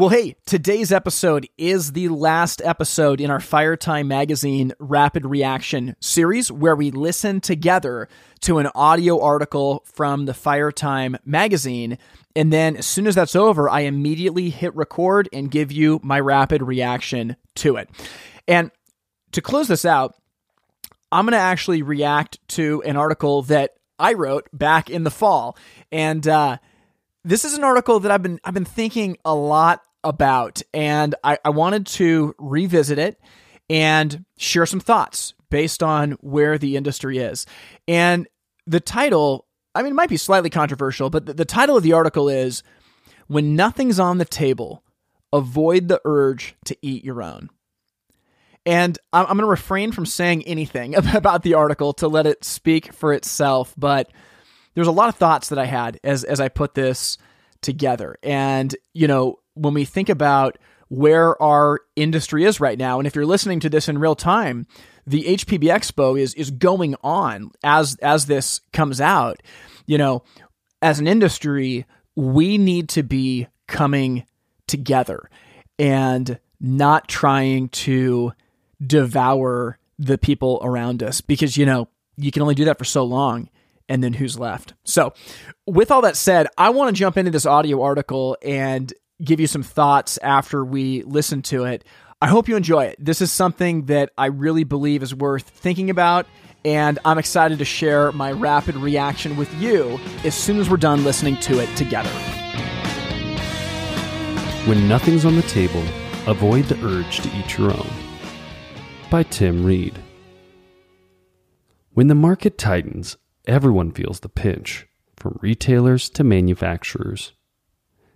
[0.00, 5.94] Well, hey, today's episode is the last episode in our Fire Time Magazine Rapid Reaction
[6.00, 8.08] series where we listen together
[8.40, 11.98] to an audio article from the Fire Time Magazine.
[12.34, 16.18] And then as soon as that's over, I immediately hit record and give you my
[16.18, 17.90] rapid reaction to it.
[18.48, 18.70] And
[19.32, 20.14] to close this out,
[21.12, 25.58] I'm going to actually react to an article that I wrote back in the fall.
[25.92, 26.56] And, uh,
[27.22, 30.62] this is an article that I've been I've been thinking a lot about.
[30.72, 33.20] And I, I wanted to revisit it
[33.68, 37.46] and share some thoughts based on where the industry is.
[37.86, 38.28] And
[38.66, 41.92] the title, I mean, it might be slightly controversial, but the, the title of the
[41.92, 42.62] article is
[43.26, 44.82] When Nothing's on the Table,
[45.32, 47.50] Avoid the Urge to Eat Your Own.
[48.66, 52.92] And I'm, going to refrain from saying anything about the article to let it speak
[52.92, 53.74] for itself.
[53.76, 54.12] But
[54.74, 57.18] there's a lot of thoughts that I had as, as I put this
[57.62, 58.16] together.
[58.22, 63.14] And, you know, when we think about where our industry is right now, and if
[63.14, 64.66] you're listening to this in real time,
[65.06, 69.42] the HPB Expo is is going on as as this comes out.
[69.86, 70.22] You know,
[70.82, 74.24] as an industry, we need to be coming
[74.66, 75.30] together
[75.78, 78.32] and not trying to
[78.84, 83.04] devour the people around us because you know you can only do that for so
[83.04, 83.48] long
[83.88, 84.74] and then who's left.
[84.84, 85.12] So,
[85.66, 88.92] with all that said, I want to jump into this audio article and
[89.22, 91.84] give you some thoughts after we listen to it.
[92.22, 92.96] I hope you enjoy it.
[92.98, 96.26] This is something that I really believe is worth thinking about,
[96.64, 101.04] and I'm excited to share my rapid reaction with you as soon as we're done
[101.04, 102.10] listening to it together.
[104.66, 105.82] When nothing's on the table,
[106.26, 107.90] avoid the urge to eat your own.
[109.10, 109.98] By Tim Reed.
[111.94, 113.16] When the market tightens,
[113.46, 114.86] everyone feels the pinch,
[115.16, 117.32] from retailers to manufacturers.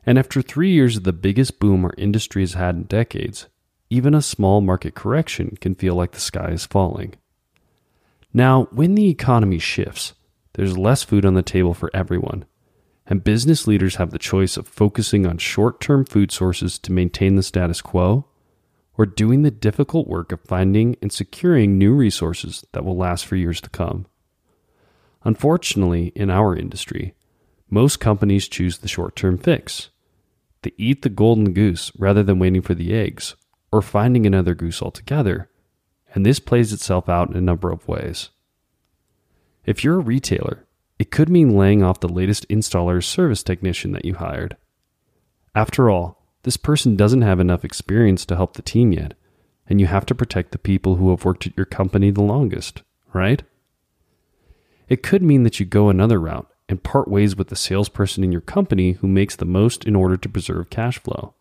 [0.06, 3.48] And after three years of the biggest boom our industry has had in decades,
[3.88, 7.14] even a small market correction can feel like the sky is falling.
[8.32, 10.14] Now, when the economy shifts,
[10.54, 12.44] there's less food on the table for everyone,
[13.06, 17.36] and business leaders have the choice of focusing on short term food sources to maintain
[17.36, 18.26] the status quo,
[18.96, 23.36] or doing the difficult work of finding and securing new resources that will last for
[23.36, 24.06] years to come.
[25.24, 27.14] Unfortunately, in our industry,
[27.70, 29.90] most companies choose the short term fix
[30.64, 33.36] they eat the golden goose rather than waiting for the eggs
[33.70, 35.48] or finding another goose altogether,
[36.14, 38.30] and this plays itself out in a number of ways.
[39.64, 40.66] If you're a retailer,
[40.98, 44.56] it could mean laying off the latest installer service technician that you hired.
[45.54, 49.14] After all, this person doesn't have enough experience to help the team yet,
[49.68, 52.82] and you have to protect the people who have worked at your company the longest,
[53.12, 53.42] right?
[54.88, 58.32] It could mean that you go another route and part ways with the salesperson in
[58.32, 61.34] your company who makes the most in order to preserve cash flow.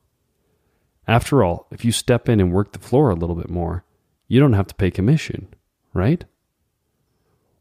[1.08, 3.86] After all, if you step in and work the floor a little bit more,
[4.28, 5.54] you don't have to pay commission,
[5.94, 6.26] right?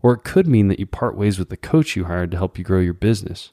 [0.00, 2.58] Or it could mean that you part ways with the coach you hired to help
[2.58, 3.52] you grow your business.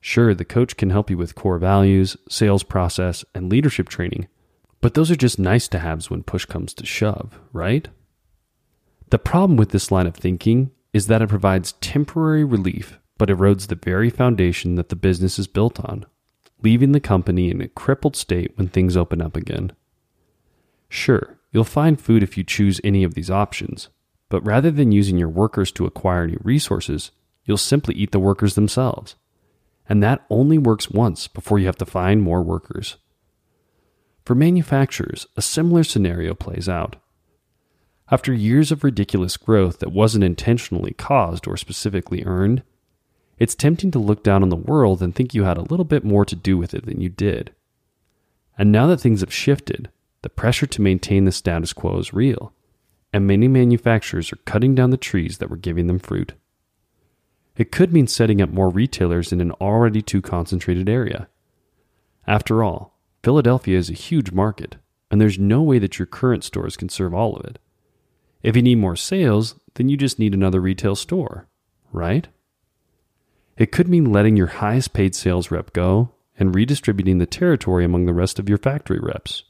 [0.00, 4.28] Sure, the coach can help you with core values, sales process, and leadership training,
[4.80, 7.88] but those are just nice to haves when push comes to shove, right?
[9.10, 13.68] The problem with this line of thinking is that it provides temporary relief but erodes
[13.68, 16.04] the very foundation that the business is built on,
[16.60, 19.70] leaving the company in a crippled state when things open up again.
[20.88, 23.90] Sure, you'll find food if you choose any of these options,
[24.28, 27.12] but rather than using your workers to acquire new resources,
[27.44, 29.14] you'll simply eat the workers themselves.
[29.88, 32.96] And that only works once before you have to find more workers.
[34.24, 36.96] For manufacturers, a similar scenario plays out.
[38.10, 42.64] After years of ridiculous growth that wasn't intentionally caused or specifically earned,
[43.42, 46.04] it's tempting to look down on the world and think you had a little bit
[46.04, 47.52] more to do with it than you did.
[48.56, 49.90] And now that things have shifted,
[50.22, 52.52] the pressure to maintain the status quo is real,
[53.12, 56.34] and many manufacturers are cutting down the trees that were giving them fruit.
[57.56, 61.26] It could mean setting up more retailers in an already too concentrated area.
[62.28, 64.76] After all, Philadelphia is a huge market,
[65.10, 67.58] and there's no way that your current stores can serve all of it.
[68.44, 71.48] If you need more sales, then you just need another retail store,
[71.90, 72.28] right?
[73.56, 78.06] It could mean letting your highest paid sales rep go and redistributing the territory among
[78.06, 79.44] the rest of your factory reps.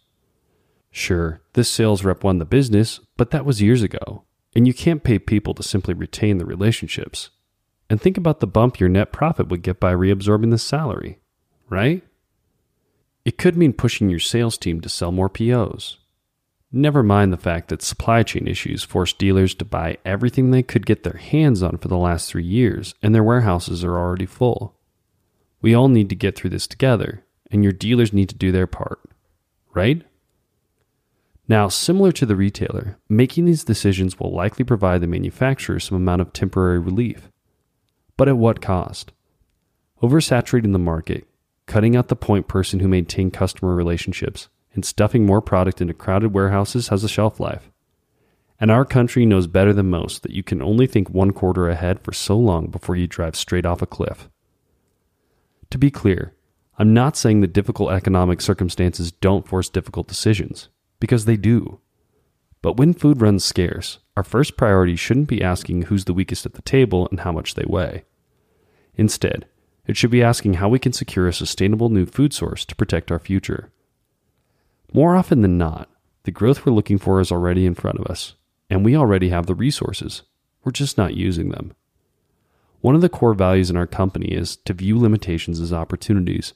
[0.91, 5.05] Sure, this sales rep won the business, but that was years ago, and you can't
[5.05, 7.31] pay people to simply retain the relationships.
[7.93, 11.19] and think about the bump your net profit would get by reabsorbing the salary,
[11.69, 12.03] right?
[13.23, 15.99] It could mean pushing your sales team to sell more POs.
[16.75, 20.87] Never mind the fact that supply chain issues forced dealers to buy everything they could
[20.87, 24.75] get their hands on for the last three years, and their warehouses are already full.
[25.61, 28.67] We all need to get through this together, and your dealers need to do their
[28.67, 29.01] part,
[29.75, 30.03] right?
[31.47, 36.23] Now, similar to the retailer, making these decisions will likely provide the manufacturer some amount
[36.23, 37.29] of temporary relief.
[38.17, 39.13] But at what cost?
[40.03, 41.27] Oversaturating the market,
[41.67, 46.33] cutting out the point person who maintained customer relationships, and stuffing more product into crowded
[46.33, 47.71] warehouses has a shelf life.
[48.59, 52.01] And our country knows better than most that you can only think one quarter ahead
[52.01, 54.29] for so long before you drive straight off a cliff.
[55.71, 56.35] To be clear,
[56.79, 60.69] I'm not saying that difficult economic circumstances don't force difficult decisions,
[61.01, 61.81] because they do.
[62.63, 66.55] But when food runs scarce, our first priority shouldn't be asking who's the weakest at
[66.55, 68.05] the table and how much they weigh.
[68.95, 69.47] Instead,
[69.87, 73.11] it should be asking how we can secure a sustainable new food source to protect
[73.11, 73.73] our future.
[74.93, 75.89] More often than not,
[76.25, 78.35] the growth we're looking for is already in front of us,
[78.69, 80.23] and we already have the resources.
[80.65, 81.73] We're just not using them.
[82.83, 86.53] One of the core values in our company is to view limitations as opportunities,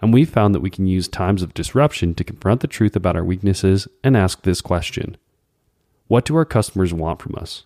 [0.00, 3.16] and we've found that we can use times of disruption to confront the truth about
[3.16, 5.16] our weaknesses and ask this question
[6.06, 7.64] What do our customers want from us?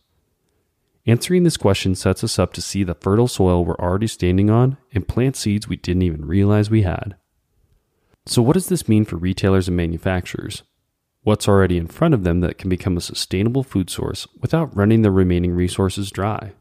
[1.06, 4.78] Answering this question sets us up to see the fertile soil we're already standing on
[4.92, 7.16] and plant seeds we didn't even realize we had.
[8.28, 10.62] So, what does this mean for retailers and manufacturers?
[11.22, 15.00] What's already in front of them that can become a sustainable food source without running
[15.00, 16.52] the remaining resources dry?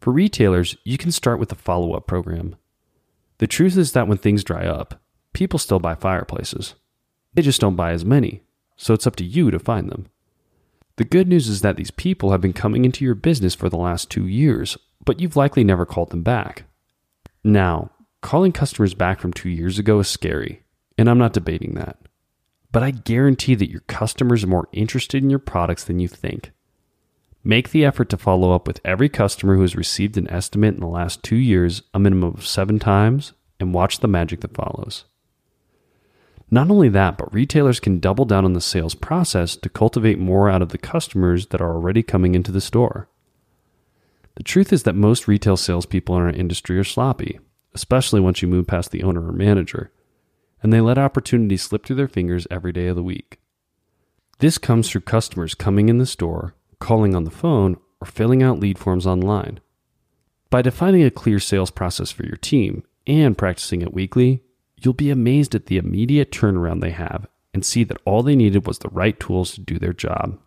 [0.00, 2.56] For retailers, you can start with a follow up program.
[3.36, 4.98] The truth is that when things dry up,
[5.34, 6.74] people still buy fireplaces.
[7.34, 8.40] They just don't buy as many,
[8.78, 10.06] so it's up to you to find them.
[10.96, 13.76] The good news is that these people have been coming into your business for the
[13.76, 16.64] last two years, but you've likely never called them back.
[17.44, 17.90] Now,
[18.26, 20.64] calling customers back from two years ago is scary,
[20.98, 21.96] and I'm not debating that.
[22.72, 26.50] But I guarantee that your customers are more interested in your products than you think.
[27.44, 30.80] Make the effort to follow up with every customer who has received an estimate in
[30.80, 35.04] the last two years, a minimum of seven times, and watch the magic that follows.
[36.50, 40.50] Not only that, but retailers can double down on the sales process to cultivate more
[40.50, 43.08] out of the customers that are already coming into the store.
[44.34, 47.38] The truth is that most retail salespeople in our industry are sloppy,
[47.76, 49.92] especially once you move past the owner or manager,
[50.62, 53.38] and they let opportunities slip through their fingers every day of the week.
[54.38, 58.58] This comes through customers coming in the store, calling on the phone, or filling out
[58.58, 59.60] lead forms online.
[60.48, 64.42] By defining a clear sales process for your team and practicing it weekly,
[64.78, 68.66] you'll be amazed at the immediate turnaround they have and see that all they needed
[68.66, 70.38] was the right tools to do their job.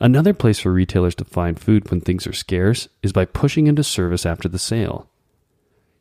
[0.00, 3.84] Another place for retailers to find food when things are scarce is by pushing into
[3.84, 5.08] service after the sale.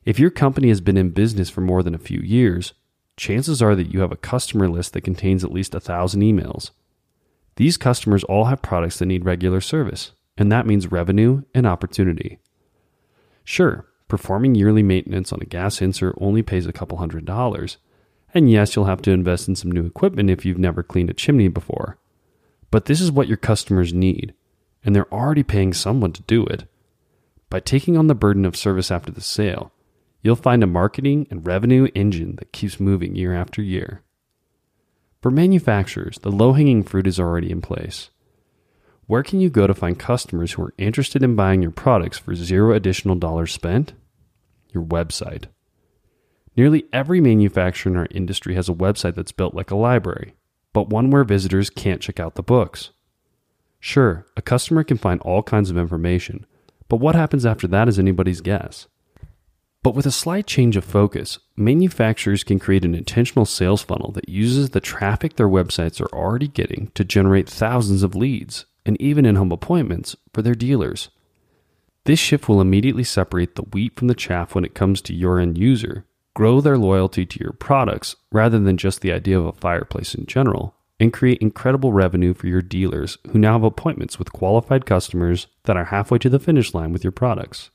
[0.10, 2.74] If your company has been in business for more than a few years,
[3.16, 6.72] chances are that you have a customer list that contains at least a thousand emails.
[7.58, 12.40] These customers all have products that need regular service, and that means revenue and opportunity.
[13.44, 17.78] Sure, performing yearly maintenance on a gas insert only pays a couple hundred dollars.
[18.34, 21.14] And yes, you'll have to invest in some new equipment if you've never cleaned a
[21.14, 22.00] chimney before.
[22.72, 24.34] But this is what your customers need,
[24.84, 26.64] and they're already paying someone to do it.
[27.52, 29.72] By taking on the burden of service after the sale,
[30.22, 34.04] you'll find a marketing and revenue engine that keeps moving year after year.
[35.22, 38.10] For manufacturers, the low hanging fruit is already in place.
[39.06, 42.36] Where can you go to find customers who are interested in buying your products for
[42.36, 43.94] zero additional dollars spent?
[44.72, 45.46] Your website.
[46.56, 50.36] Nearly every manufacturer in our industry has a website that's built like a library,
[50.74, 52.92] but one where visitors can't check out the books.
[53.80, 56.46] Sure, a customer can find all kinds of information,
[56.88, 58.88] but what happens after that is anybody's guess.
[59.82, 64.28] But with a slight change of focus, manufacturers can create an intentional sales funnel that
[64.28, 69.26] uses the traffic their websites are already getting to generate thousands of leads and even
[69.26, 71.10] in home appointments for their dealers.
[72.06, 75.40] This shift will immediately separate the wheat from the chaff when it comes to your
[75.40, 79.54] end user, grow their loyalty to your products rather than just the idea of a
[79.54, 84.34] fireplace in general, and create incredible revenue for your dealers who now have appointments with
[84.34, 87.70] qualified customers that are halfway to the finish line with your products.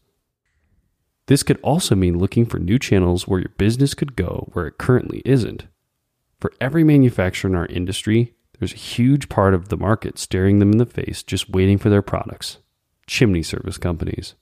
[1.27, 4.79] This could also mean looking for new channels where your business could go where it
[4.79, 5.67] currently isn't.
[6.41, 10.73] For every manufacturer in our industry, there's a huge part of the market staring them
[10.73, 12.59] in the face, just waiting for their products
[13.07, 14.35] chimney service companies.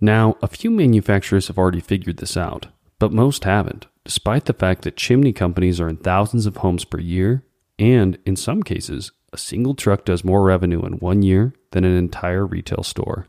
[0.00, 2.66] Now, a few manufacturers have already figured this out,
[2.98, 6.98] but most haven't, despite the fact that chimney companies are in thousands of homes per
[6.98, 7.44] year,
[7.78, 11.96] and in some cases, a single truck does more revenue in one year than an
[11.96, 13.26] entire retail store.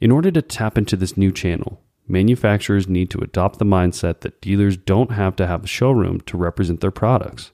[0.00, 4.40] In order to tap into this new channel, manufacturers need to adopt the mindset that
[4.40, 7.52] dealers don't have to have a showroom to represent their products.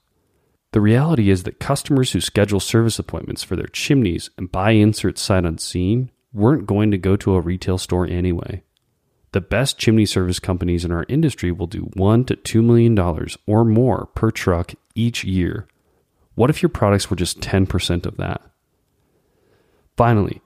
[0.73, 5.21] The reality is that customers who schedule service appointments for their chimneys and buy inserts
[5.21, 8.63] sight unseen weren't going to go to a retail store anyway.
[9.33, 13.37] The best chimney service companies in our industry will do one to two million dollars
[13.47, 15.67] or more per truck each year.
[16.35, 18.41] What if your products were just 10% of that?
[19.97, 20.41] Finally,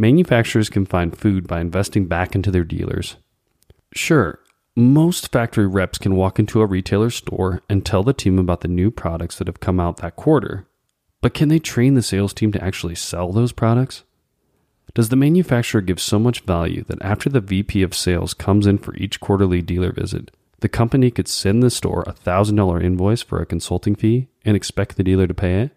[0.00, 3.16] manufacturers can find food by investing back into their dealers.
[3.92, 4.40] Sure,
[4.74, 8.68] most factory reps can walk into a retailer store and tell the team about the
[8.68, 10.66] new products that have come out that quarter.
[11.20, 14.04] But can they train the sales team to actually sell those products?
[14.94, 18.78] Does the manufacturer give so much value that after the VP of sales comes in
[18.78, 20.30] for each quarterly dealer visit,
[20.60, 24.96] the company could send the store a $1,000 invoice for a consulting fee and expect
[24.96, 25.76] the dealer to pay it?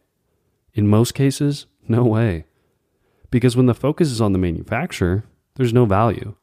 [0.73, 2.45] In most cases, no way.
[3.33, 5.23] Because when the focus is on the manufacturer,
[5.55, 6.35] there's no value.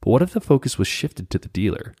[0.00, 1.96] But what if the focus was shifted to the dealer?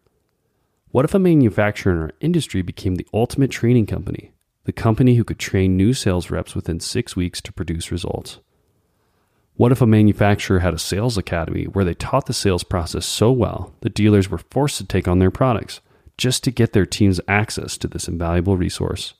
[0.92, 4.30] What if a manufacturer in our industry became the ultimate training company,
[4.66, 8.38] the company who could train new sales reps within six weeks to produce results?
[9.54, 13.32] What if a manufacturer had a sales academy where they taught the sales process so
[13.32, 15.80] well that dealers were forced to take on their products
[16.16, 19.14] just to get their teams access to this invaluable resource?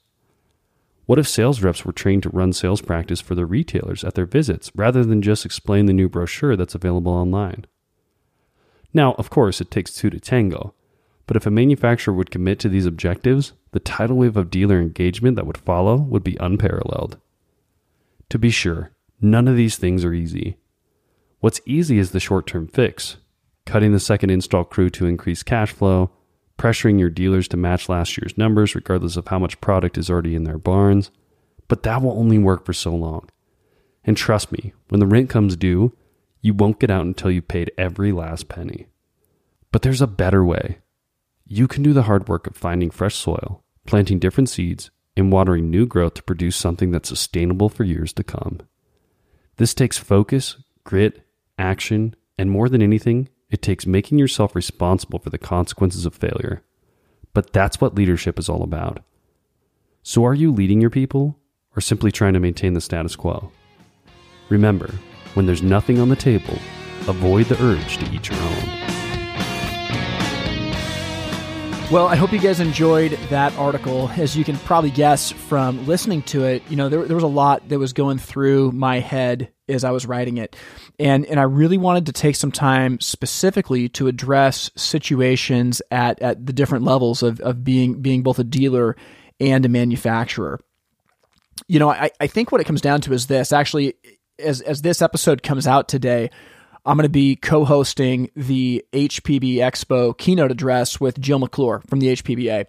[1.07, 4.27] What if sales reps were trained to run sales practice for their retailers at their
[4.27, 7.67] visits rather than just explain the new brochure that's available online?
[8.95, 10.75] Now, of course, it takes two to tango,
[11.27, 15.37] but if a manufacturer would commit to these objectives, the tidal wave of dealer engagement
[15.37, 17.19] that would follow would be unparalleled.
[18.29, 20.57] To be sure, none of these things are easy.
[21.41, 23.17] What's easy is the short term fix
[23.65, 26.11] cutting the second install crew to increase cash flow,
[26.59, 30.35] pressuring your dealers to match last year's numbers regardless of how much product is already
[30.35, 31.11] in their barns.
[31.69, 33.29] But that will only work for so long.
[34.05, 35.97] And trust me, when the rent comes due,
[36.41, 38.87] you won't get out until you've paid every last penny.
[39.71, 40.79] But there's a better way.
[41.47, 45.71] You can do the hard work of finding fresh soil, planting different seeds, and watering
[45.71, 48.61] new growth to produce something that's sustainable for years to come.
[49.57, 51.27] This takes focus, grit,
[51.59, 56.63] action, and more than anything, it takes making yourself responsible for the consequences of failure.
[57.35, 59.01] But that's what leadership is all about.
[60.03, 61.39] So, are you leading your people
[61.77, 63.53] or simply trying to maintain the status quo?
[64.49, 64.91] Remember,
[65.35, 66.59] when there's nothing on the table,
[67.07, 68.83] avoid the urge to eat your own.
[71.91, 74.09] Well, I hope you guys enjoyed that article.
[74.17, 77.27] As you can probably guess from listening to it, you know, there, there was a
[77.27, 80.57] lot that was going through my head as I was writing it.
[80.99, 86.47] And and I really wanted to take some time specifically to address situations at, at
[86.47, 88.97] the different levels of, of being being both a dealer
[89.41, 90.61] and a manufacturer.
[91.69, 93.53] You know, I, I think what it comes down to is this.
[93.53, 93.95] Actually,
[94.39, 96.31] as as this episode comes out today,
[96.85, 102.09] I'm going to be co-hosting the HPB Expo keynote address with Jill McClure from the
[102.09, 102.67] HPBA,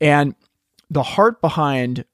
[0.00, 0.34] and
[0.90, 2.04] the heart behind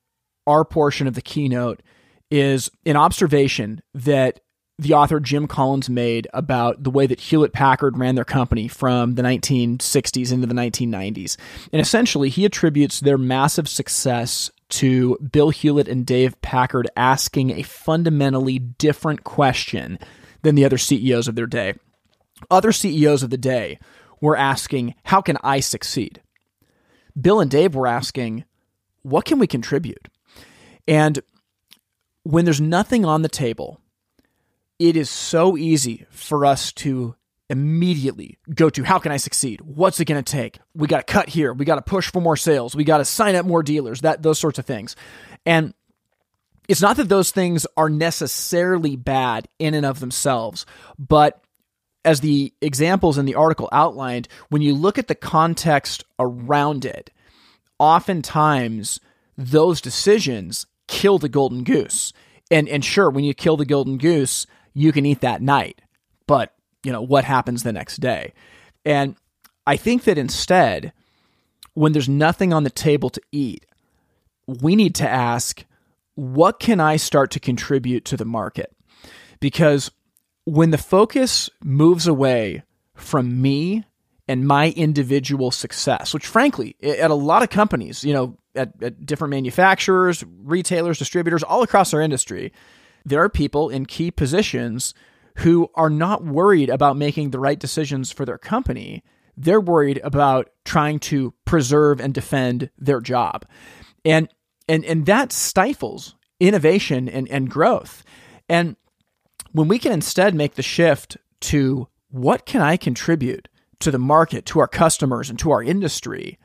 [0.46, 1.82] our portion of the keynote
[2.32, 4.40] is an observation that
[4.78, 9.16] the author Jim Collins made about the way that Hewlett Packard ran their company from
[9.16, 11.36] the 1960s into the 1990s.
[11.72, 17.62] And essentially, he attributes their massive success to Bill Hewlett and Dave Packard asking a
[17.62, 19.98] fundamentally different question
[20.40, 21.74] than the other CEOs of their day.
[22.50, 23.78] Other CEOs of the day
[24.22, 26.22] were asking, How can I succeed?
[27.20, 28.46] Bill and Dave were asking,
[29.02, 30.08] What can we contribute?
[30.88, 31.20] And
[32.24, 33.80] when there's nothing on the table,
[34.78, 37.14] it is so easy for us to
[37.48, 39.60] immediately go to how can I succeed?
[39.60, 40.58] What's it going to take?
[40.74, 41.52] We got to cut here.
[41.52, 42.74] We got to push for more sales.
[42.74, 44.00] We got to sign up more dealers.
[44.00, 44.96] That those sorts of things.
[45.44, 45.74] And
[46.68, 50.64] it's not that those things are necessarily bad in and of themselves,
[50.98, 51.42] but
[52.04, 57.10] as the examples in the article outlined, when you look at the context around it,
[57.78, 59.00] oftentimes
[59.36, 62.12] those decisions kill the golden goose.
[62.50, 65.80] And and sure, when you kill the golden goose, you can eat that night.
[66.26, 68.32] But you know, what happens the next day.
[68.84, 69.16] And
[69.66, 70.92] I think that instead,
[71.74, 73.64] when there's nothing on the table to eat,
[74.46, 75.64] we need to ask,
[76.14, 78.74] what can I start to contribute to the market?
[79.40, 79.90] Because
[80.44, 83.84] when the focus moves away from me
[84.28, 89.06] and my individual success, which frankly, at a lot of companies, you know, at, at
[89.06, 92.52] different manufacturers, retailers, distributors, all across our industry,
[93.04, 94.94] there are people in key positions
[95.38, 99.02] who are not worried about making the right decisions for their company.
[99.36, 103.46] They're worried about trying to preserve and defend their job.
[104.04, 104.28] And
[104.68, 108.04] and and that stifles innovation and, and growth.
[108.48, 108.76] And
[109.52, 113.48] when we can instead make the shift to what can I contribute
[113.80, 116.38] to the market, to our customers, and to our industry,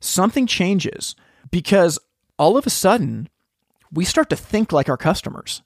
[0.00, 1.14] something changes
[1.54, 2.00] because
[2.36, 3.28] all of a sudden
[3.92, 5.62] we start to think like our customers.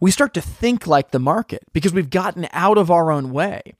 [0.00, 3.74] We start to think like the market because we've gotten out of our own way.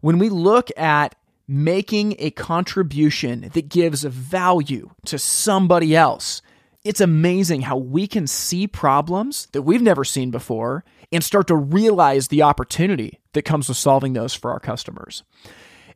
[0.00, 1.16] When we look at
[1.48, 6.40] making a contribution that gives value to somebody else,
[6.84, 11.56] it's amazing how we can see problems that we've never seen before and start to
[11.56, 15.24] realize the opportunity that comes with solving those for our customers.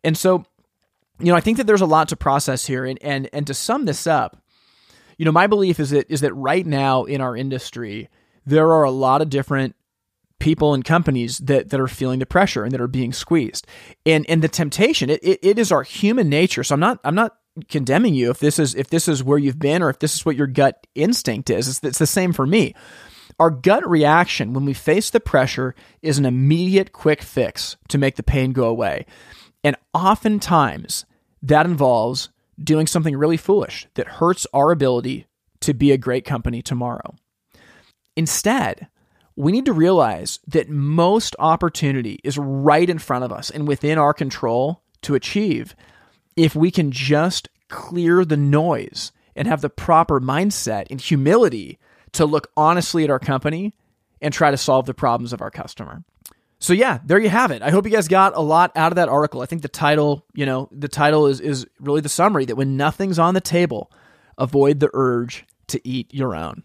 [0.03, 0.45] And so,
[1.21, 2.85] you know, I think that there's a lot to process here.
[2.85, 4.43] And and and to sum this up,
[5.19, 8.09] you know, my belief is that is that right now in our industry,
[8.45, 9.75] there are a lot of different
[10.39, 13.67] people and companies that that are feeling the pressure and that are being squeezed.
[14.05, 16.63] And and the temptation, it, it, it is our human nature.
[16.63, 17.37] So I'm not I'm not
[17.69, 20.27] condemning you if this is if this is where you've been or if this is
[20.27, 21.69] what your gut instinct is.
[21.69, 22.75] It's, it's the same for me.
[23.39, 28.17] Our gut reaction when we face the pressure is an immediate quick fix to make
[28.17, 29.05] the pain go away.
[29.63, 31.05] And oftentimes
[31.43, 32.31] that involves
[32.63, 35.27] doing something really foolish that hurts our ability
[35.61, 37.15] to be a great company tomorrow.
[38.17, 38.89] Instead,
[39.37, 43.99] we need to realize that most opportunity is right in front of us and within
[43.99, 45.77] our control to achieve
[46.37, 51.79] if we can just clear the noise and have the proper mindset and humility
[52.13, 53.75] to look honestly at our company
[54.23, 56.03] and try to solve the problems of our customer.
[56.59, 57.63] So yeah, there you have it.
[57.63, 59.43] I hope you guys got a lot out of that article.
[59.43, 62.77] I think the title, you know, the title is is really the summary that when
[62.77, 63.91] nothing's on the table,
[64.39, 66.63] avoid the urge to eat your own.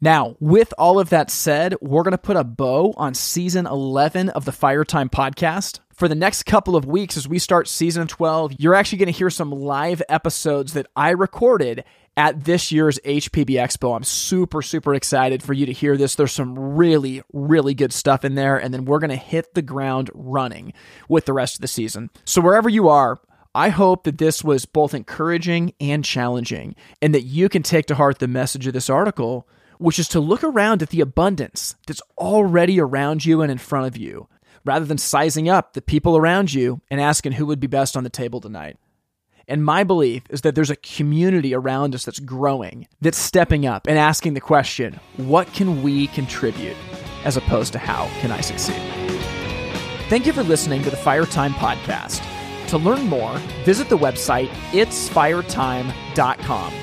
[0.00, 4.28] Now, with all of that said, we're going to put a bow on season 11
[4.28, 5.80] of the Fire Time podcast.
[5.92, 9.18] For the next couple of weeks, as we start season 12, you're actually going to
[9.18, 11.82] hear some live episodes that I recorded
[12.18, 13.94] at this year's HPB Expo.
[13.94, 16.16] I'm super, super excited for you to hear this.
[16.16, 18.58] There's some really, really good stuff in there.
[18.58, 20.72] And then we're going to hit the ground running
[21.08, 22.10] with the rest of the season.
[22.24, 23.20] So, wherever you are,
[23.54, 27.94] I hope that this was both encouraging and challenging, and that you can take to
[27.94, 32.02] heart the message of this article which is to look around at the abundance that's
[32.18, 34.28] already around you and in front of you,
[34.64, 38.02] rather than sizing up the people around you and asking who would be best on
[38.02, 38.76] the table tonight.
[39.48, 43.86] And my belief is that there's a community around us that's growing, that's stepping up
[43.86, 46.76] and asking the question, what can we contribute,
[47.24, 48.76] as opposed to how can I succeed?
[50.10, 52.22] Thank you for listening to the Fire Time Podcast.
[52.68, 56.74] To learn more, visit the website itsfiretime.com.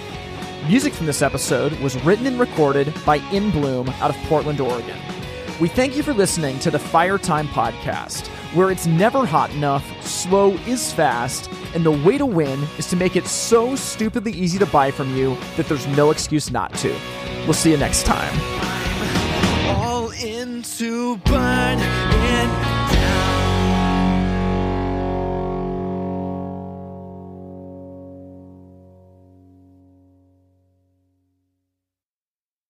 [0.68, 4.98] Music from this episode was written and recorded by In Bloom out of Portland, Oregon.
[5.62, 8.26] We thank you for listening to the Fire Time Podcast,
[8.56, 12.96] where it's never hot enough, slow is fast, and the way to win is to
[12.96, 16.90] make it so stupidly easy to buy from you that there's no excuse not to.
[17.44, 18.34] We'll see you next time.